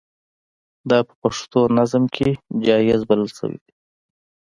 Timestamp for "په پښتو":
1.07-1.59